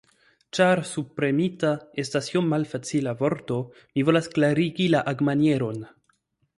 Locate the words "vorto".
3.21-3.61